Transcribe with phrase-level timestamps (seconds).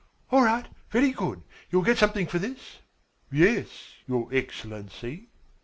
[0.31, 1.43] "All right, very good.
[1.69, 2.77] You will get something for this."
[3.31, 3.67] "Yes,
[4.07, 5.29] your Excellency."